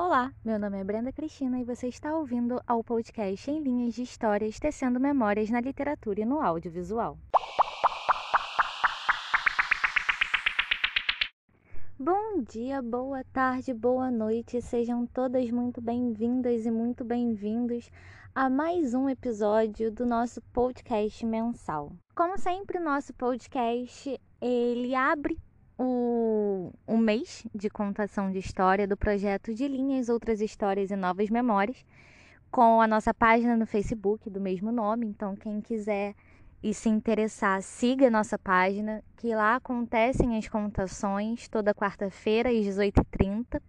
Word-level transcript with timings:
Olá, 0.00 0.32
meu 0.44 0.60
nome 0.60 0.78
é 0.78 0.84
Brenda 0.84 1.12
Cristina 1.12 1.58
e 1.58 1.64
você 1.64 1.88
está 1.88 2.16
ouvindo 2.16 2.62
ao 2.68 2.84
podcast 2.84 3.50
em 3.50 3.60
linhas 3.60 3.94
de 3.94 4.02
histórias 4.02 4.56
tecendo 4.56 5.00
memórias 5.00 5.50
na 5.50 5.60
literatura 5.60 6.20
e 6.20 6.24
no 6.24 6.40
audiovisual. 6.40 7.18
Bom 11.98 12.44
dia, 12.48 12.80
boa 12.80 13.24
tarde, 13.32 13.74
boa 13.74 14.08
noite, 14.08 14.62
sejam 14.62 15.04
todas 15.04 15.50
muito 15.50 15.80
bem-vindas 15.80 16.64
e 16.64 16.70
muito 16.70 17.04
bem-vindos 17.04 17.90
a 18.32 18.48
mais 18.48 18.94
um 18.94 19.08
episódio 19.08 19.90
do 19.90 20.06
nosso 20.06 20.40
podcast 20.52 21.26
mensal. 21.26 21.90
Como 22.14 22.38
sempre, 22.38 22.78
o 22.78 22.84
nosso 22.84 23.12
podcast 23.14 24.16
ele 24.40 24.94
abre 24.94 25.36
o, 25.78 26.72
o 26.86 26.98
mês 26.98 27.46
de 27.54 27.70
contação 27.70 28.32
de 28.32 28.38
história 28.38 28.86
do 28.86 28.96
projeto 28.96 29.54
de 29.54 29.68
Linhas, 29.68 30.08
Outras 30.08 30.40
Histórias 30.40 30.90
e 30.90 30.96
Novas 30.96 31.30
Memórias, 31.30 31.84
com 32.50 32.80
a 32.80 32.86
nossa 32.86 33.14
página 33.14 33.56
no 33.56 33.64
Facebook 33.64 34.28
do 34.28 34.40
mesmo 34.40 34.72
nome. 34.72 35.06
Então, 35.06 35.36
quem 35.36 35.60
quiser 35.60 36.16
e 36.60 36.74
se 36.74 36.88
interessar, 36.88 37.62
siga 37.62 38.10
nossa 38.10 38.36
página, 38.36 39.04
que 39.16 39.32
lá 39.32 39.54
acontecem 39.54 40.36
as 40.36 40.48
contações 40.48 41.46
toda 41.48 41.72
quarta-feira 41.72 42.50
às 42.50 42.56
18h30. 42.56 43.62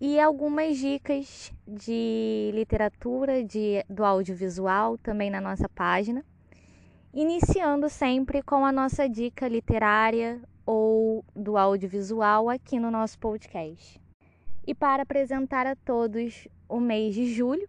E 0.00 0.18
algumas 0.18 0.76
dicas 0.76 1.52
de 1.66 2.50
literatura, 2.52 3.44
de, 3.44 3.84
do 3.88 4.04
audiovisual 4.04 4.98
também 4.98 5.30
na 5.30 5.40
nossa 5.40 5.68
página. 5.68 6.24
Iniciando 7.12 7.88
sempre 7.88 8.42
com 8.42 8.66
a 8.66 8.72
nossa 8.72 9.08
dica 9.08 9.46
literária 9.46 10.42
ou 10.66 11.24
do 11.34 11.56
audiovisual 11.56 12.48
aqui 12.48 12.78
no 12.78 12.90
nosso 12.90 13.18
podcast. 13.18 14.00
E 14.66 14.74
para 14.74 15.02
apresentar 15.02 15.66
a 15.66 15.76
todos 15.76 16.48
o 16.68 16.80
mês 16.80 17.14
de 17.14 17.26
julho, 17.26 17.68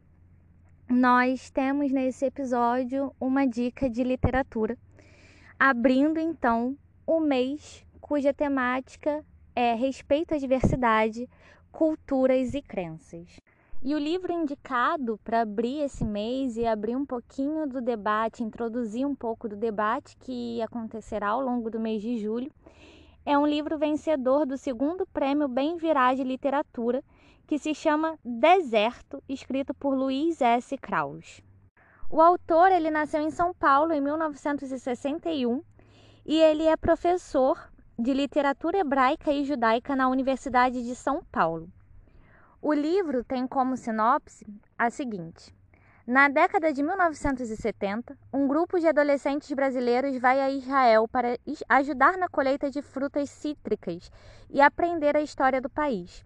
nós 0.90 1.50
temos 1.50 1.92
nesse 1.92 2.26
episódio 2.26 3.14
uma 3.20 3.46
dica 3.46 3.90
de 3.90 4.04
literatura, 4.04 4.78
abrindo 5.60 6.20
então 6.20 6.78
o 7.06 7.20
mês 7.20 7.86
cuja 8.00 8.34
temática 8.34 9.26
é 9.56 9.74
respeito 9.74 10.34
à 10.34 10.38
diversidade, 10.38 11.30
culturas 11.72 12.54
e 12.54 12.62
crenças. 12.62 13.40
E 13.88 13.94
o 13.94 14.00
livro 14.00 14.34
indicado 14.34 15.20
para 15.24 15.42
abrir 15.42 15.82
esse 15.82 16.04
mês 16.04 16.58
e 16.58 16.66
abrir 16.66 16.96
um 16.96 17.06
pouquinho 17.06 17.68
do 17.68 17.80
debate, 17.80 18.44
introduzir 18.44 19.06
um 19.06 19.14
pouco 19.14 19.48
do 19.48 19.56
debate 19.56 20.18
que 20.18 20.60
acontecerá 20.64 21.28
ao 21.28 21.40
longo 21.40 21.70
do 21.70 21.80
mês 21.80 22.02
de 22.02 22.18
julho, 22.18 22.52
é 23.24 23.38
um 23.38 23.46
livro 23.46 23.78
vencedor 23.78 24.44
do 24.44 24.58
segundo 24.58 25.06
prêmio 25.06 25.48
Bem 25.48 25.78
Virá 25.78 26.16
de 26.16 26.24
Literatura, 26.24 27.04
que 27.46 27.60
se 27.60 27.76
chama 27.76 28.18
Deserto, 28.26 29.22
escrito 29.30 29.72
por 29.72 29.94
Luiz 29.94 30.42
S. 30.42 30.76
Kraus. 30.80 31.44
O 32.10 32.20
autor 32.20 32.72
ele 32.72 32.90
nasceu 32.90 33.22
em 33.22 33.30
São 33.30 33.54
Paulo 33.54 33.94
em 33.94 34.02
1961 34.02 35.62
e 36.26 36.40
ele 36.40 36.64
é 36.64 36.76
professor 36.76 37.72
de 38.00 38.16
literatura 38.16 38.80
hebraica 38.80 39.32
e 39.32 39.46
judaica 39.46 39.96
na 39.96 40.10
Universidade 40.10 40.84
de 40.84 40.96
São 40.96 41.22
Paulo. 41.32 41.70
O 42.68 42.74
livro 42.74 43.24
tem 43.24 43.46
como 43.46 43.78
sinopse 43.78 44.44
a 44.76 44.90
seguinte: 44.90 45.54
na 46.08 46.28
década 46.28 46.74
de 46.74 46.82
1970, 46.82 48.18
um 48.34 48.48
grupo 48.48 48.80
de 48.80 48.88
adolescentes 48.88 49.52
brasileiros 49.52 50.18
vai 50.18 50.42
a 50.42 50.50
Israel 50.50 51.08
para 51.08 51.38
ajudar 51.70 52.18
na 52.18 52.28
colheita 52.28 52.72
de 52.72 52.82
frutas 52.82 53.30
cítricas 53.30 54.12
e 54.50 54.60
aprender 54.60 55.16
a 55.16 55.22
história 55.22 55.62
do 55.62 55.70
país. 55.70 56.26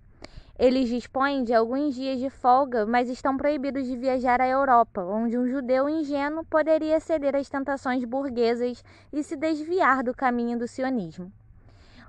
Eles 0.57 0.87
dispõem 0.87 1.43
de 1.43 1.53
alguns 1.53 1.93
dias 1.93 2.17
de 2.21 2.29
folga, 2.29 2.85
mas 2.85 3.09
estão 3.09 3.35
proibidos 3.35 3.85
de 3.85 3.97
viajar 3.97 4.39
à 4.39 4.47
Europa, 4.47 5.03
onde 5.03 5.37
um 5.37 5.45
judeu 5.45 5.89
ingênuo 5.89 6.45
poderia 6.45 7.01
ceder 7.01 7.35
às 7.35 7.49
tentações 7.49 8.05
burguesas 8.05 8.81
e 9.11 9.21
se 9.25 9.35
desviar 9.35 10.03
do 10.03 10.15
caminho 10.15 10.57
do 10.57 10.69
sionismo. 10.69 11.33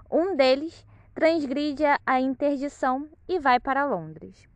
Um 0.09 0.37
deles 0.37 0.87
transgride 1.15 1.85
a 2.07 2.21
interdição 2.21 3.09
e 3.29 3.39
vai 3.39 3.59
para 3.59 3.85
Londres. 3.85 4.49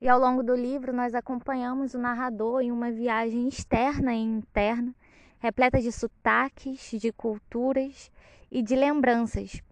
E 0.00 0.08
ao 0.08 0.18
longo 0.18 0.42
do 0.42 0.54
livro, 0.54 0.92
nós 0.92 1.14
acompanhamos 1.14 1.94
o 1.94 1.98
narrador 1.98 2.62
em 2.62 2.72
uma 2.72 2.90
viagem 2.90 3.46
externa 3.48 4.14
e 4.14 4.22
interna, 4.22 4.94
repleta 5.38 5.80
de 5.80 5.92
sotaques, 5.92 6.90
de 7.00 7.12
culturas 7.12 8.10
e 8.50 8.62
de 8.62 8.74
lembranças 8.74 9.62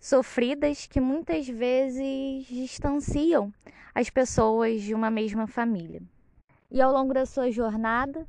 sofridas 0.00 0.86
que 0.86 1.00
muitas 1.00 1.48
vezes 1.48 2.46
distanciam 2.46 3.52
as 3.94 4.08
pessoas 4.08 4.82
de 4.82 4.94
uma 4.94 5.10
mesma 5.10 5.46
família. 5.46 6.00
E 6.70 6.80
ao 6.80 6.92
longo 6.92 7.12
da 7.12 7.26
sua 7.26 7.50
jornada, 7.50 8.26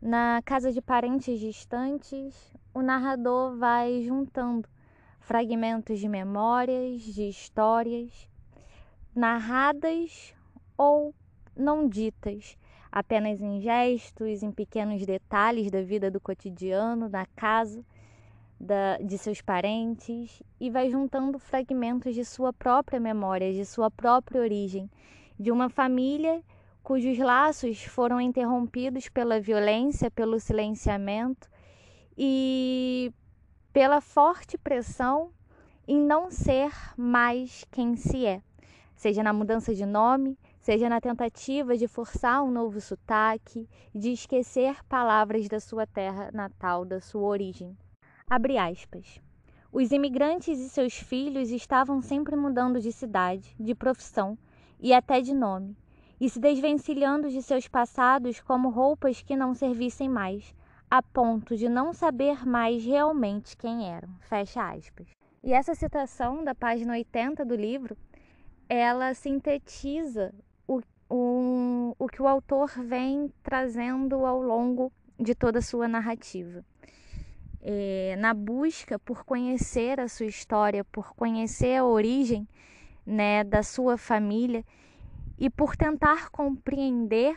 na 0.00 0.40
casa 0.44 0.72
de 0.72 0.80
parentes 0.80 1.38
distantes, 1.38 2.34
o 2.72 2.80
narrador 2.80 3.56
vai 3.56 4.02
juntando 4.02 4.68
fragmentos 5.20 6.00
de 6.00 6.08
memórias, 6.08 7.02
de 7.02 7.28
histórias 7.28 8.28
narradas 9.14 10.34
ou 10.76 11.14
não 11.56 11.88
ditas, 11.88 12.56
apenas 12.90 13.40
em 13.40 13.60
gestos, 13.60 14.42
em 14.42 14.50
pequenos 14.50 15.04
detalhes 15.06 15.70
da 15.70 15.82
vida 15.82 16.10
do 16.10 16.20
cotidiano, 16.20 17.08
da 17.08 17.26
casa, 17.36 17.84
da, 18.58 18.98
de 18.98 19.16
seus 19.16 19.40
parentes, 19.40 20.42
e 20.58 20.70
vai 20.70 20.90
juntando 20.90 21.38
fragmentos 21.38 22.14
de 22.14 22.24
sua 22.24 22.52
própria 22.52 22.98
memória, 22.98 23.52
de 23.52 23.64
sua 23.64 23.90
própria 23.90 24.40
origem, 24.40 24.90
de 25.38 25.50
uma 25.52 25.68
família 25.68 26.42
cujos 26.82 27.18
laços 27.18 27.84
foram 27.84 28.20
interrompidos 28.20 29.08
pela 29.08 29.40
violência, 29.40 30.10
pelo 30.10 30.40
silenciamento 30.40 31.48
e 32.16 33.12
pela 33.72 34.00
forte 34.00 34.58
pressão 34.58 35.30
em 35.86 35.98
não 36.00 36.30
ser 36.30 36.72
mais 36.96 37.64
quem 37.70 37.96
se 37.96 38.26
é, 38.26 38.42
seja 38.96 39.22
na 39.22 39.32
mudança 39.32 39.74
de 39.74 39.86
nome, 39.86 40.38
seja 40.60 40.88
na 40.88 41.00
tentativa 41.00 41.76
de 41.76 41.88
forçar 41.88 42.42
um 42.42 42.50
novo 42.50 42.80
sotaque, 42.80 43.68
de 43.94 44.12
esquecer 44.12 44.84
palavras 44.84 45.48
da 45.48 45.58
sua 45.58 45.86
terra 45.86 46.30
natal, 46.32 46.84
da 46.84 47.00
sua 47.00 47.22
origem. 47.22 47.76
Abre 48.28 48.58
aspas. 48.58 49.20
Os 49.72 49.92
imigrantes 49.92 50.58
e 50.58 50.68
seus 50.68 50.94
filhos 50.94 51.50
estavam 51.50 52.00
sempre 52.00 52.34
mudando 52.34 52.80
de 52.80 52.92
cidade, 52.92 53.54
de 53.58 53.74
profissão 53.74 54.36
e 54.80 54.92
até 54.92 55.20
de 55.20 55.32
nome, 55.32 55.76
e 56.20 56.28
se 56.28 56.40
desvencilhando 56.40 57.30
de 57.30 57.40
seus 57.40 57.68
passados 57.68 58.40
como 58.40 58.68
roupas 58.68 59.22
que 59.22 59.36
não 59.36 59.54
servissem 59.54 60.08
mais, 60.08 60.54
a 60.90 61.00
ponto 61.02 61.56
de 61.56 61.68
não 61.68 61.92
saber 61.92 62.44
mais 62.44 62.84
realmente 62.84 63.56
quem 63.56 63.88
eram. 63.88 64.08
Fecha 64.20 64.72
aspas. 64.72 65.06
E 65.42 65.52
essa 65.52 65.74
citação 65.74 66.42
da 66.42 66.54
página 66.54 66.92
80 66.94 67.44
do 67.44 67.54
livro, 67.54 67.96
ela 68.68 69.14
sintetiza 69.14 70.34
um, 71.10 71.92
o 71.98 72.06
que 72.06 72.22
o 72.22 72.28
autor 72.28 72.70
vem 72.78 73.32
trazendo 73.42 74.24
ao 74.24 74.40
longo 74.40 74.92
de 75.18 75.34
toda 75.34 75.58
a 75.58 75.62
sua 75.62 75.88
narrativa. 75.88 76.64
É, 77.62 78.16
na 78.18 78.32
busca 78.32 78.98
por 78.98 79.24
conhecer 79.24 80.00
a 80.00 80.08
sua 80.08 80.26
história, 80.26 80.84
por 80.84 81.14
conhecer 81.14 81.76
a 81.76 81.84
origem 81.84 82.48
né, 83.04 83.44
da 83.44 83.62
sua 83.62 83.98
família 83.98 84.64
e 85.38 85.50
por 85.50 85.76
tentar 85.76 86.30
compreender 86.30 87.36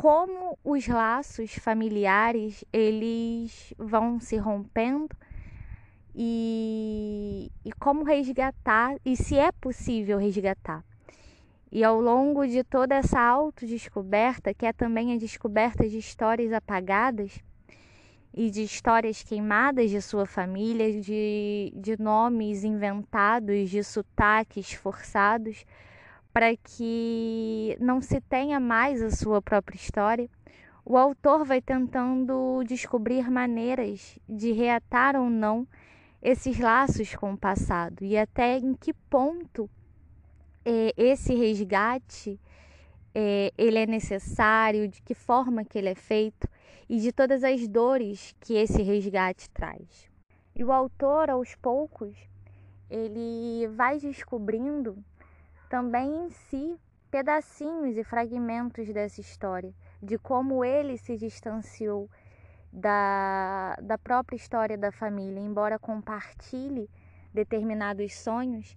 como 0.00 0.58
os 0.64 0.88
laços 0.88 1.56
familiares 1.56 2.64
eles 2.72 3.74
vão 3.76 4.18
se 4.18 4.38
rompendo 4.38 5.14
e, 6.14 7.52
e 7.62 7.70
como 7.72 8.02
resgatar 8.02 8.96
e 9.04 9.14
se 9.14 9.38
é 9.38 9.52
possível 9.52 10.16
resgatar. 10.16 10.82
E 11.70 11.84
ao 11.84 12.00
longo 12.00 12.46
de 12.46 12.64
toda 12.64 12.94
essa 12.94 13.20
autodescoberta, 13.20 14.54
que 14.54 14.64
é 14.64 14.72
também 14.72 15.12
a 15.12 15.18
descoberta 15.18 15.86
de 15.86 15.98
histórias 15.98 16.50
apagadas 16.50 17.38
e 18.32 18.50
de 18.50 18.62
histórias 18.62 19.22
queimadas 19.22 19.90
de 19.90 20.00
sua 20.00 20.24
família, 20.24 20.98
de, 20.98 21.74
de 21.76 22.00
nomes 22.00 22.64
inventados, 22.64 23.68
de 23.68 23.84
sotaques 23.84 24.72
forçados, 24.72 25.66
para 26.32 26.56
que 26.56 27.76
não 27.80 28.00
se 28.00 28.20
tenha 28.20 28.60
mais 28.60 29.02
a 29.02 29.10
sua 29.10 29.42
própria 29.42 29.76
história, 29.76 30.28
o 30.84 30.96
autor 30.96 31.44
vai 31.44 31.60
tentando 31.60 32.62
descobrir 32.64 33.30
maneiras 33.30 34.18
de 34.28 34.52
reatar 34.52 35.16
ou 35.16 35.28
não 35.28 35.66
esses 36.22 36.58
laços 36.58 37.14
com 37.14 37.32
o 37.32 37.38
passado 37.38 38.04
e 38.04 38.16
até 38.16 38.58
em 38.58 38.74
que 38.74 38.92
ponto 38.92 39.68
é, 40.64 40.92
esse 40.96 41.34
resgate 41.34 42.38
é, 43.14 43.52
ele 43.58 43.78
é 43.78 43.86
necessário, 43.86 44.88
de 44.88 45.02
que 45.02 45.14
forma 45.14 45.64
que 45.64 45.78
ele 45.78 45.88
é 45.88 45.94
feito 45.94 46.48
e 46.88 46.98
de 46.98 47.12
todas 47.12 47.42
as 47.42 47.66
dores 47.66 48.34
que 48.40 48.54
esse 48.54 48.82
resgate 48.82 49.48
traz. 49.50 50.08
E 50.54 50.64
o 50.64 50.72
autor, 50.72 51.30
aos 51.30 51.54
poucos, 51.56 52.16
ele 52.88 53.66
vai 53.68 53.98
descobrindo 53.98 54.96
também 55.70 56.26
em 56.26 56.30
si 56.30 56.76
pedacinhos 57.12 57.96
e 57.96 58.02
fragmentos 58.02 58.92
dessa 58.92 59.20
história, 59.20 59.72
de 60.02 60.18
como 60.18 60.64
ele 60.64 60.98
se 60.98 61.16
distanciou 61.16 62.10
da, 62.72 63.76
da 63.80 63.96
própria 63.96 64.36
história 64.36 64.76
da 64.76 64.90
família, 64.90 65.40
embora 65.40 65.78
compartilhe 65.78 66.90
determinados 67.32 68.14
sonhos, 68.16 68.76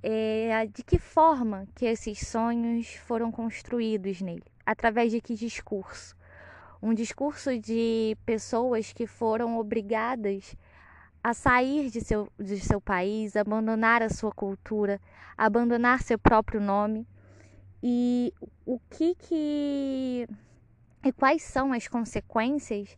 é, 0.00 0.66
de 0.72 0.84
que 0.84 0.96
forma 0.96 1.66
que 1.74 1.86
esses 1.86 2.20
sonhos 2.20 2.94
foram 2.94 3.32
construídos 3.32 4.20
nele, 4.20 4.44
através 4.64 5.10
de 5.10 5.20
que 5.20 5.34
discurso? 5.34 6.16
Um 6.80 6.94
discurso 6.94 7.58
de 7.58 8.16
pessoas 8.24 8.92
que 8.92 9.08
foram 9.08 9.58
obrigadas 9.58 10.56
a 11.22 11.32
sair 11.32 11.90
de 11.90 12.00
seu, 12.00 12.28
de 12.38 12.58
seu 12.58 12.80
país, 12.80 13.36
abandonar 13.36 14.02
a 14.02 14.08
sua 14.08 14.32
cultura, 14.32 15.00
abandonar 15.36 16.02
seu 16.02 16.18
próprio 16.18 16.60
nome. 16.60 17.06
E 17.82 18.32
o 18.66 18.80
que 18.90 19.14
que 19.14 20.28
e 21.04 21.12
quais 21.12 21.42
são 21.42 21.72
as 21.72 21.88
consequências, 21.88 22.96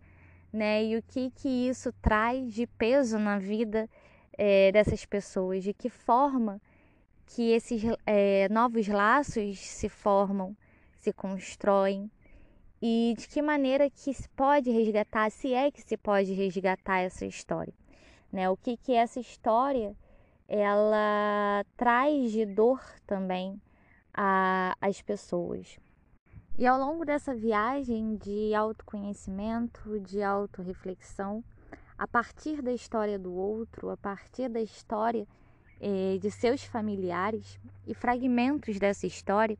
né? 0.52 0.84
E 0.84 0.96
o 0.96 1.02
que 1.02 1.30
que 1.30 1.48
isso 1.48 1.92
traz 2.02 2.52
de 2.52 2.66
peso 2.66 3.18
na 3.18 3.38
vida 3.38 3.88
é, 4.36 4.70
dessas 4.72 5.04
pessoas? 5.04 5.64
De 5.64 5.72
que 5.72 5.88
forma 5.88 6.60
que 7.26 7.52
esses 7.52 7.82
é, 8.06 8.48
novos 8.50 8.86
laços 8.88 9.58
se 9.58 9.88
formam, 9.88 10.56
se 10.98 11.12
constroem? 11.12 12.10
E 12.80 13.14
de 13.16 13.26
que 13.28 13.40
maneira 13.40 13.88
que 13.88 14.12
se 14.12 14.28
pode 14.30 14.70
resgatar, 14.70 15.30
se 15.30 15.54
é 15.54 15.70
que 15.70 15.80
se 15.80 15.96
pode 15.96 16.34
resgatar 16.34 16.98
essa 16.98 17.24
história? 17.24 17.72
Né? 18.34 18.50
O 18.50 18.56
que 18.56 18.76
que 18.76 18.92
essa 18.92 19.20
história 19.20 19.96
ela 20.48 21.64
traz 21.76 22.32
de 22.32 22.44
dor 22.44 22.82
também 23.06 23.60
às 24.80 25.00
pessoas. 25.00 25.78
E 26.58 26.66
ao 26.66 26.78
longo 26.78 27.04
dessa 27.04 27.34
viagem 27.34 28.16
de 28.16 28.54
autoconhecimento, 28.54 29.98
de 30.00 30.22
autorreflexão, 30.22 31.42
a 31.96 32.06
partir 32.06 32.60
da 32.60 32.72
história 32.72 33.18
do 33.18 33.32
outro, 33.32 33.90
a 33.90 33.96
partir 33.96 34.48
da 34.48 34.60
história 34.60 35.26
eh, 35.80 36.18
de 36.20 36.30
seus 36.30 36.64
familiares 36.64 37.58
e 37.86 37.94
fragmentos 37.94 38.78
dessa 38.78 39.06
história, 39.06 39.56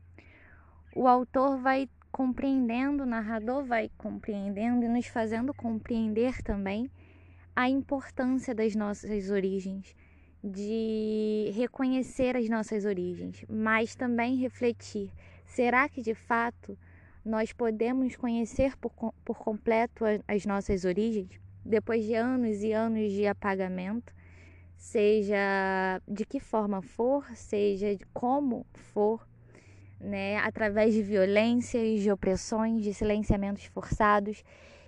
o 0.95 1.07
autor 1.07 1.57
vai 1.57 1.89
compreendendo, 2.11 3.03
o 3.03 3.05
narrador 3.05 3.65
vai 3.65 3.89
compreendendo 3.97 4.85
e 4.85 4.87
nos 4.87 5.07
fazendo 5.07 5.53
compreender 5.53 6.41
também 6.43 6.89
a 7.55 7.69
importância 7.69 8.53
das 8.53 8.75
nossas 8.75 9.29
origens, 9.29 9.95
de 10.43 11.51
reconhecer 11.55 12.35
as 12.35 12.49
nossas 12.49 12.85
origens, 12.85 13.45
mas 13.49 13.95
também 13.95 14.35
refletir: 14.35 15.11
será 15.45 15.87
que 15.87 16.01
de 16.01 16.13
fato 16.13 16.77
nós 17.23 17.51
podemos 17.51 18.15
conhecer 18.15 18.77
por, 18.77 18.91
por 19.23 19.37
completo 19.37 20.03
as 20.27 20.45
nossas 20.45 20.85
origens 20.85 21.39
depois 21.63 22.05
de 22.05 22.13
anos 22.13 22.61
e 22.61 22.71
anos 22.73 23.11
de 23.11 23.25
apagamento? 23.25 24.13
Seja 24.77 26.01
de 26.07 26.25
que 26.25 26.39
forma 26.39 26.81
for, 26.81 27.25
seja 27.33 27.95
de 27.95 28.05
como 28.13 28.67
for, 28.73 29.25
né, 29.99 30.37
através 30.37 30.93
de 30.93 31.01
violências, 31.01 32.01
de 32.01 32.11
opressões, 32.11 32.83
de 32.83 32.93
silenciamentos 32.93 33.63
forçados, 33.65 34.43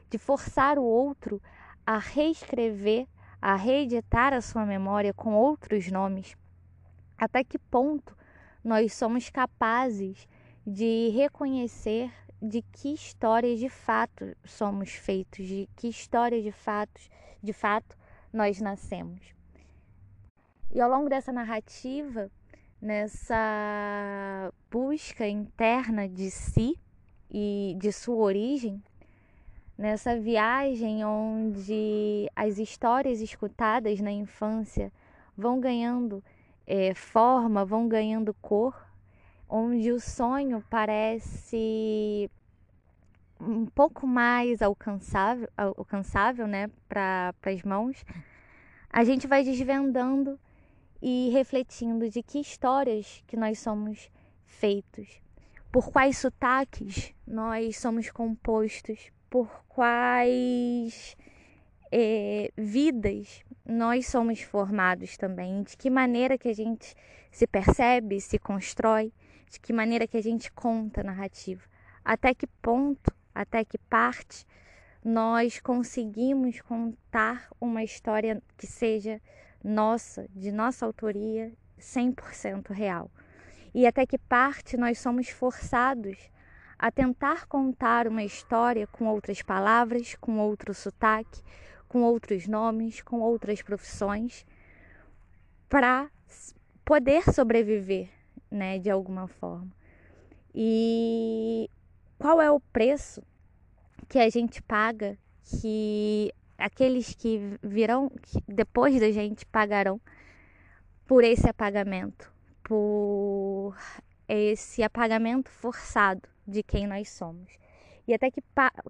de 0.09 0.17
forçar 0.17 0.77
o 0.77 0.83
outro 0.83 1.41
a 1.87 1.99
reescrever, 1.99 3.07
a 3.41 3.55
reeditar 3.55 4.33
a 4.33 4.41
sua 4.41 4.65
memória 4.65 5.13
com 5.13 5.33
outros 5.33 5.89
nomes? 5.89 6.35
Até 7.17 7.45
que 7.45 7.57
ponto 7.57 8.13
nós 8.61 8.93
somos 8.93 9.29
capazes 9.29 10.27
de 10.65 11.07
reconhecer 11.15 12.11
de 12.41 12.61
que 12.61 12.93
história 12.93 13.55
de 13.55 13.69
fato 13.69 14.35
somos 14.43 14.91
feitos, 14.91 15.47
de 15.47 15.69
que 15.77 15.87
história 15.87 16.41
de 16.41 16.51
fatos, 16.51 17.09
de 17.41 17.53
fato 17.53 17.97
nós 18.33 18.59
nascemos. 18.59 19.33
E 20.69 20.81
ao 20.81 20.89
longo 20.89 21.07
dessa 21.07 21.31
narrativa, 21.31 22.29
nessa 22.81 24.53
busca 24.69 25.25
interna 25.25 26.09
de 26.09 26.29
si 26.29 26.77
e 27.31 27.77
de 27.79 27.93
sua 27.93 28.17
origem, 28.17 28.83
nessa 29.77 30.19
viagem 30.19 31.05
onde 31.05 32.29
as 32.35 32.57
histórias 32.57 33.21
escutadas 33.21 33.99
na 33.99 34.11
infância 34.11 34.91
vão 35.37 35.59
ganhando 35.59 36.23
é, 36.65 36.93
forma, 36.93 37.63
vão 37.63 37.87
ganhando 37.87 38.33
cor, 38.41 38.75
onde 39.47 39.91
o 39.91 39.99
sonho 39.99 40.63
parece 40.69 42.29
um 43.39 43.67
pouco 43.67 44.07
mais 44.07 44.61
alcançável, 44.61 45.47
alcançável 45.55 46.47
né, 46.47 46.69
para 46.89 47.33
as 47.45 47.61
mãos, 47.61 48.03
a 48.89 49.03
gente 49.03 49.27
vai 49.27 49.43
desvendando 49.43 50.39
e 51.01 51.29
refletindo 51.29 52.09
de 52.09 52.23
que 52.23 52.39
histórias 52.39 53.23
que 53.27 53.37
nós 53.37 53.59
somos 53.59 54.09
feitos, 54.43 55.21
por 55.71 55.91
quais 55.91 56.17
sotaques 56.17 57.13
nós 57.27 57.77
somos 57.77 58.09
compostos, 58.09 59.11
por 59.29 59.63
quais 59.67 61.15
é, 61.91 62.51
vidas 62.57 63.43
nós 63.65 64.07
somos 64.07 64.41
formados 64.41 65.17
também, 65.17 65.63
de 65.63 65.75
que 65.77 65.89
maneira 65.89 66.37
que 66.37 66.49
a 66.49 66.53
gente 66.53 66.95
se 67.31 67.45
percebe, 67.45 68.19
se 68.21 68.39
constrói, 68.39 69.13
de 69.49 69.59
que 69.59 69.73
maneira 69.73 70.07
que 70.07 70.17
a 70.17 70.23
gente 70.23 70.51
conta 70.51 71.01
a 71.01 71.03
narrativa, 71.03 71.63
até 72.03 72.33
que 72.33 72.47
ponto, 72.61 73.11
até 73.33 73.63
que 73.63 73.77
parte 73.77 74.45
nós 75.03 75.59
conseguimos 75.59 76.59
contar 76.61 77.47
uma 77.61 77.83
história 77.83 78.41
que 78.57 78.67
seja 78.67 79.21
nossa, 79.63 80.27
de 80.35 80.51
nossa 80.51 80.85
autoria, 80.85 81.53
100% 81.79 82.71
real. 82.71 83.09
E 83.73 83.85
até 83.85 84.05
que 84.05 84.17
parte 84.17 84.75
nós 84.75 84.99
somos 84.99 85.29
forçados 85.29 86.17
a 86.79 86.91
tentar 86.91 87.47
contar 87.47 88.07
uma 88.07 88.23
história 88.23 88.85
com 88.87 89.07
outras 89.07 89.41
palavras, 89.41 90.15
com 90.15 90.37
outro 90.37 90.73
sotaque, 90.73 91.41
com 91.87 92.03
outros 92.03 92.47
nomes, 92.47 93.01
com 93.01 93.19
outras 93.19 93.61
profissões, 93.61 94.45
para 95.67 96.09
poder 96.85 97.23
sobreviver, 97.33 98.09
né, 98.51 98.77
de 98.77 98.89
alguma 98.89 99.27
forma. 99.27 99.71
E 100.53 101.69
qual 102.19 102.41
é 102.41 102.51
o 102.51 102.59
preço 102.59 103.23
que 104.07 104.19
a 104.19 104.29
gente 104.29 104.61
paga, 104.61 105.17
que 105.43 106.31
aqueles 106.57 107.13
que 107.13 107.57
virão 107.61 108.09
que 108.09 108.41
depois 108.47 108.99
da 108.99 109.11
gente 109.11 109.45
pagarão 109.45 109.99
por 111.05 111.23
esse 111.23 111.47
apagamento, 111.49 112.31
por 112.63 113.75
esse 114.27 114.83
apagamento 114.83 115.49
forçado 115.49 116.27
de 116.47 116.63
quem 116.63 116.87
nós 116.87 117.09
somos. 117.09 117.51
E 118.07 118.13
até 118.13 118.31
que, 118.31 118.41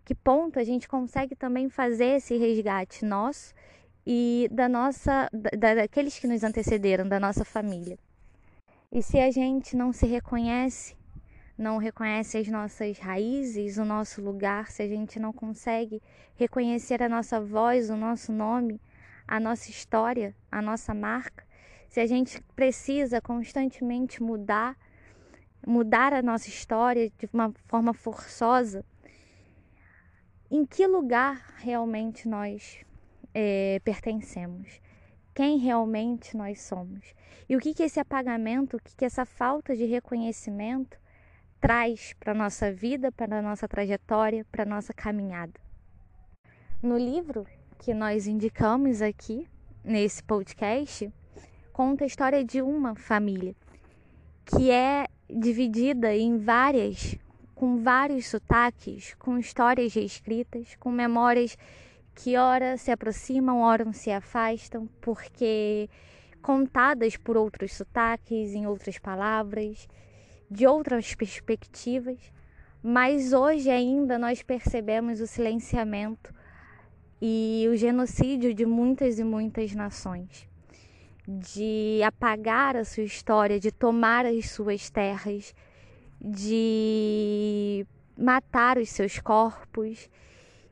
que 0.06 0.14
ponto 0.14 0.60
a 0.60 0.64
gente 0.64 0.88
consegue 0.88 1.36
também 1.36 1.70
fazer 1.70 2.18
esse 2.18 2.38
resgate 2.38 3.04
nosso 3.04 3.54
e 4.06 4.48
da 4.52 4.70
nossa 4.70 5.28
da, 5.34 5.74
daqueles 5.74 6.20
que 6.20 6.28
nos 6.28 6.44
antecederam, 6.44 7.08
da 7.08 7.20
nossa 7.20 7.44
família. 7.44 7.98
E 8.92 9.02
se 9.02 9.20
a 9.20 9.32
gente 9.32 9.76
não 9.76 9.92
se 9.92 10.06
reconhece, 10.06 10.96
não 11.58 11.78
reconhece 11.78 12.38
as 12.38 12.48
nossas 12.48 13.00
raízes, 13.00 13.78
o 13.78 13.84
nosso 13.84 14.22
lugar, 14.22 14.70
se 14.70 14.84
a 14.84 14.88
gente 14.88 15.20
não 15.20 15.34
consegue 15.34 16.02
reconhecer 16.36 17.02
a 17.02 17.10
nossa 17.10 17.42
voz, 17.42 17.90
o 17.90 17.98
nosso 17.98 18.32
nome, 18.32 18.80
a 19.28 19.40
nossa 19.40 19.70
história, 19.70 20.34
a 20.52 20.62
nossa 20.62 20.94
marca, 20.94 21.44
se 21.90 22.00
a 22.00 22.06
gente 22.06 22.42
precisa 22.56 23.20
constantemente 23.20 24.22
mudar 24.22 24.78
mudar 25.66 26.14
a 26.14 26.22
nossa 26.22 26.48
história 26.50 27.10
de 27.10 27.30
uma 27.34 27.54
forma 27.66 27.94
forçosa, 27.94 28.84
em 30.50 30.66
que 30.66 30.86
lugar 30.88 31.56
realmente 31.58 32.28
nós 32.28 32.80
é, 33.34 33.80
pertencemos? 33.84 34.80
Quem 35.34 35.58
realmente 35.58 36.36
nós 36.36 36.62
somos? 36.62 37.14
E 37.48 37.56
o 37.56 37.60
que, 37.60 37.74
que 37.74 37.84
esse 37.84 38.00
apagamento, 38.00 38.78
o 38.78 38.80
que, 38.80 38.96
que 38.96 39.06
essa 39.06 39.26
falta 39.26 39.76
de 39.76 39.86
reconhecimento 39.86 40.98
traz 41.60 42.14
para 42.14 42.32
a 42.32 42.36
nossa 42.36 42.72
vida, 42.72 43.12
para 43.12 43.40
a 43.40 43.42
nossa 43.42 43.68
trajetória, 43.68 44.46
para 44.52 44.64
a 44.64 44.66
nossa 44.66 44.94
caminhada? 44.94 45.54
No 46.82 46.98
livro 46.98 47.46
que 47.80 47.94
nós 47.94 48.26
indicamos 48.26 49.02
aqui, 49.02 49.48
nesse 49.84 50.24
podcast, 50.24 51.12
conta 51.72 52.04
a 52.04 52.08
história 52.08 52.44
de 52.44 52.62
uma 52.62 52.96
família 52.96 53.56
que 54.46 54.72
é 54.72 55.08
dividida 55.30 56.16
em 56.16 56.38
várias, 56.38 57.18
com 57.54 57.78
vários 57.78 58.28
sotaques, 58.28 59.14
com 59.16 59.38
histórias 59.38 59.94
reescritas, 59.94 60.76
com 60.80 60.92
memórias 60.92 61.58
que 62.16 62.36
ora 62.38 62.78
se 62.78 62.92
aproximam, 62.92 63.62
ora 63.62 63.92
se 63.94 64.10
afastam, 64.10 64.90
porque 65.02 65.90
contadas 66.42 67.18
por 67.18 67.38
outros 67.38 67.74
sotaques, 67.74 68.54
em 68.54 68.66
outras 68.66 68.98
palavras, 68.98 69.88
de 70.50 70.66
outras 70.66 71.14
perspectivas, 71.14 72.18
mas 72.82 73.34
hoje 73.34 73.70
ainda 73.70 74.18
nós 74.18 74.42
percebemos 74.42 75.20
o 75.20 75.28
silenciamento 75.28 76.34
e 77.22 77.68
o 77.70 77.76
genocídio 77.76 78.54
de 78.54 78.66
muitas 78.66 79.20
e 79.20 79.24
muitas 79.24 79.74
nações, 79.76 80.48
de 81.28 82.02
apagar 82.06 82.78
a 82.78 82.86
sua 82.86 83.04
história, 83.04 83.60
de 83.60 83.72
tomar 83.72 84.26
as 84.26 84.50
suas 84.50 84.90
terras, 84.90 85.54
de 86.22 87.86
matar 88.18 88.78
os 88.78 88.90
seus 88.90 89.20
corpos. 89.20 90.10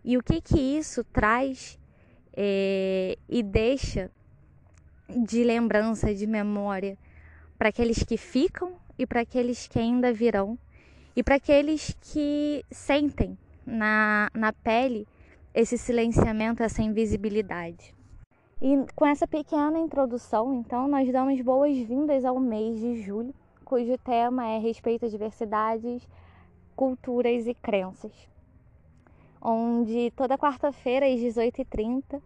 E 0.03 0.17
o 0.17 0.23
que 0.23 0.39
que 0.39 0.59
isso 0.59 1.03
traz 1.03 1.77
é, 2.33 3.17
e 3.27 3.43
deixa 3.43 4.09
de 5.09 5.43
lembrança, 5.43 6.13
de 6.13 6.25
memória 6.25 6.97
para 7.57 7.69
aqueles 7.69 8.01
que 8.03 8.17
ficam 8.17 8.73
e 8.97 9.05
para 9.05 9.21
aqueles 9.21 9.67
que 9.67 9.79
ainda 9.79 10.13
virão 10.13 10.57
e 11.15 11.23
para 11.23 11.35
aqueles 11.35 11.95
que 12.01 12.63
sentem 12.71 13.37
na, 13.65 14.29
na 14.33 14.51
pele 14.51 15.07
esse 15.53 15.77
silenciamento, 15.77 16.61
essa 16.61 16.81
invisibilidade. 16.81 17.94
E 18.61 18.85
com 18.95 19.05
essa 19.05 19.27
pequena 19.27 19.77
introdução, 19.77 20.53
então, 20.53 20.87
nós 20.87 21.11
damos 21.11 21.41
boas-vindas 21.41 22.23
ao 22.23 22.39
mês 22.39 22.79
de 22.79 23.01
julho, 23.01 23.33
cujo 23.65 23.97
tema 23.97 24.47
é 24.47 24.57
respeito 24.57 25.05
a 25.05 25.09
diversidades, 25.09 26.07
culturas 26.73 27.47
e 27.47 27.53
crenças. 27.53 28.13
Onde 29.41 30.09
toda 30.15 30.37
quarta-feira, 30.37 31.05
às 31.05 31.19
18h30, 31.19 32.21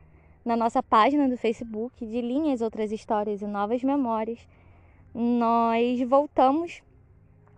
na 0.45 0.55
nossa 0.55 0.83
página 0.83 1.27
do 1.27 1.36
Facebook 1.36 2.05
de 2.05 2.21
Linhas, 2.21 2.62
Outras 2.62 2.91
Histórias 2.91 3.41
e 3.41 3.48
Novas 3.48 3.83
Memórias, 3.83 4.48
nós 5.13 6.00
voltamos 6.07 6.83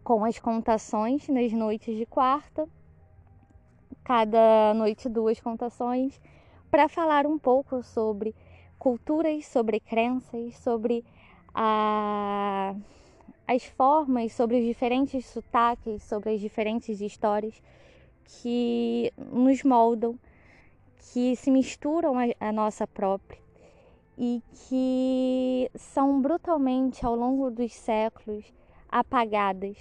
com 0.02 0.24
as 0.24 0.40
contações 0.40 1.28
nas 1.28 1.52
noites 1.52 1.96
de 1.98 2.06
quarta, 2.06 2.68
cada 4.02 4.74
noite 4.74 5.10
duas 5.10 5.42
contações, 5.42 6.20
para 6.72 6.88
falar 6.88 7.28
um 7.28 7.38
pouco 7.38 7.84
sobre 7.84 8.34
culturas, 8.82 9.46
sobre 9.46 9.80
crenças, 9.80 10.58
sobre 10.58 11.06
a, 11.54 12.74
as 13.48 13.64
formas, 13.64 14.34
sobre 14.34 14.58
os 14.58 14.66
diferentes 14.66 15.24
sotaques, 15.28 16.02
sobre 16.02 16.32
as 16.32 16.42
diferentes 16.42 17.00
histórias 17.00 17.62
que 18.26 19.14
nos 19.16 19.62
moldam, 19.62 20.18
que 20.98 21.36
se 21.36 21.52
misturam 21.52 22.16
à 22.40 22.52
nossa 22.52 22.88
própria 22.88 23.40
e 24.18 24.42
que 24.68 25.70
são 25.76 26.20
brutalmente 26.20 27.06
ao 27.06 27.16
longo 27.16 27.52
dos 27.52 27.72
séculos 27.76 28.52
apagadas, 28.90 29.78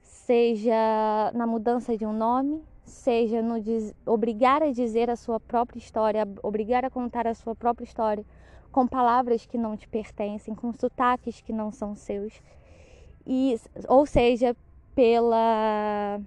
seja 0.00 1.30
na 1.32 1.46
mudança 1.46 1.96
de 1.96 2.04
um 2.04 2.12
nome, 2.12 2.60
seja 2.92 3.42
no 3.42 3.60
diz, 3.60 3.94
obrigar 4.06 4.62
a 4.62 4.70
dizer 4.70 5.10
a 5.10 5.16
sua 5.16 5.40
própria 5.40 5.78
história, 5.78 6.28
obrigar 6.42 6.84
a 6.84 6.90
contar 6.90 7.26
a 7.26 7.34
sua 7.34 7.54
própria 7.54 7.84
história 7.84 8.24
com 8.70 8.86
palavras 8.86 9.44
que 9.44 9.58
não 9.58 9.76
te 9.76 9.88
pertencem, 9.88 10.54
com 10.54 10.72
sotaques 10.72 11.40
que 11.40 11.52
não 11.52 11.70
são 11.70 11.94
seus, 11.94 12.40
e, 13.26 13.58
ou 13.88 14.06
seja, 14.06 14.56
pela 14.94 16.20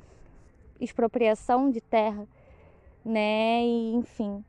expropriação 0.79 1.69
de 1.69 1.81
terra, 1.81 2.27
né? 3.03 3.63
E, 3.63 3.95
enfim. 3.95 4.43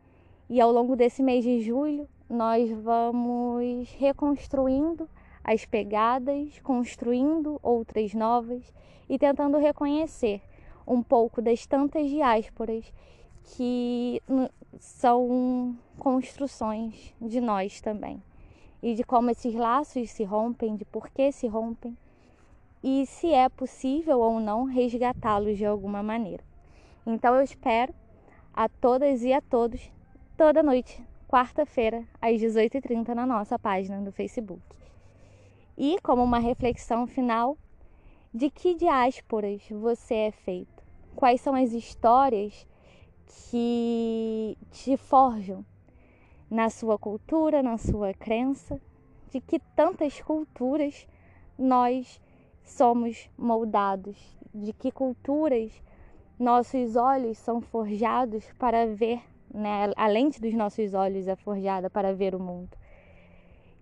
E 0.49 0.61
ao 0.61 0.70
longo 0.70 0.94
desse 0.94 1.23
mês 1.23 1.42
de 1.44 1.61
julho, 1.61 2.08
nós 2.28 2.70
vamos 2.70 3.90
reconstruindo 3.92 5.08
as 5.42 5.64
pegadas, 5.64 6.58
construindo 6.61 7.58
outras 7.62 8.14
novas 8.14 8.62
e 9.08 9.18
tentando 9.18 9.58
reconhecer 9.58 10.42
um 10.87 11.02
pouco 11.02 11.43
das 11.43 11.66
tantas 11.66 12.09
diásporas 12.09 12.93
que 13.43 14.23
são 14.78 15.76
construções 15.99 17.14
de 17.21 17.40
nós 17.40 17.81
também. 17.81 18.23
E 18.83 18.95
de 18.95 19.02
como 19.02 19.31
esses 19.31 19.55
laços 19.55 20.11
se 20.11 20.25
rompem, 20.25 20.76
de 20.76 20.85
por 20.85 21.09
que 21.09 21.33
se 21.33 21.47
rompem 21.47 21.97
e 22.83 23.07
se 23.07 23.33
é 23.33 23.49
possível 23.49 24.21
ou 24.21 24.38
não 24.38 24.64
resgatá-los 24.64 25.57
de 25.57 25.64
alguma 25.64 26.02
maneira. 26.02 26.45
Então 27.07 27.35
eu 27.35 27.43
espero 27.43 27.95
a 28.55 28.69
todas 28.69 29.23
e 29.23 29.33
a 29.33 29.40
todos 29.40 29.90
toda 30.37 30.62
noite 30.62 31.02
quarta-feira, 31.28 32.05
às 32.21 32.40
18h30, 32.40 33.09
na 33.09 33.26
nossa 33.26 33.59
página 33.59 34.00
do 34.00 34.12
Facebook. 34.12 34.62
E 35.76 35.99
como 36.02 36.23
uma 36.23 36.38
reflexão 36.38 37.07
final, 37.07 37.59
de 38.33 38.50
que 38.50 38.75
diásporas 38.75 39.62
você 39.71 40.14
é 40.14 40.31
feito? 40.31 40.75
Quais 41.16 41.40
são 41.40 41.54
as 41.54 41.73
histórias 41.73 42.66
que 43.50 44.56
te 44.70 44.96
forjam 44.96 45.64
na 46.49 46.70
sua 46.70 46.96
cultura, 46.99 47.62
na 47.62 47.76
sua 47.76 48.14
crença? 48.14 48.80
De 49.32 49.40
que 49.40 49.58
tantas 49.75 50.20
culturas 50.20 51.08
nós 51.58 52.20
somos 52.62 53.28
moldados? 53.37 54.16
De 54.54 54.73
que 54.73 54.92
culturas 54.92 55.73
nossos 56.38 56.94
olhos 56.94 57.38
são 57.38 57.61
forjados 57.61 58.44
para 58.58 58.87
ver 58.87 59.20
né? 59.52 59.90
A 59.96 60.06
lente 60.06 60.40
dos 60.40 60.52
nossos 60.54 60.92
olhos 60.94 61.26
é 61.26 61.35
forjada 61.37 61.88
para 61.88 62.14
ver 62.14 62.35
o 62.35 62.40
mundo. 62.40 62.76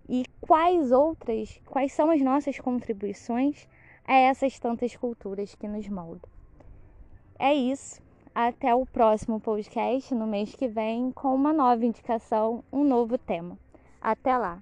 E 0.09 0.25
quais 0.41 0.93
outras, 0.93 1.61
quais 1.67 1.93
são 1.93 2.11
as 2.11 2.21
nossas 2.21 2.59
contribuições 2.61 3.69
a 4.05 4.15
essas 4.15 4.59
tantas 4.59 4.95
culturas 4.95 5.55
que 5.55 5.67
nos 5.67 5.89
moldam? 5.89 6.34
É 7.39 7.53
isso. 7.53 8.01
Até 8.35 8.75
o 8.75 8.87
próximo 8.87 9.41
podcast 9.41 10.15
no 10.15 10.27
mês 10.27 10.55
que 10.55 10.69
vem 10.69 11.13
com 11.13 11.35
uma 11.35 11.53
nova 11.53 11.85
indicação, 11.85 12.65
um 12.73 12.85
novo 12.85 13.17
tema. 13.17 13.59
Até 14.01 14.37
lá! 14.37 14.61